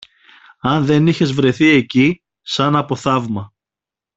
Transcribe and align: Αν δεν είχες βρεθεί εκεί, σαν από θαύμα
Αν 0.59 0.85
δεν 0.85 1.07
είχες 1.07 1.31
βρεθεί 1.31 1.67
εκεί, 1.67 2.21
σαν 2.41 2.75
από 2.75 2.95
θαύμα 2.95 3.53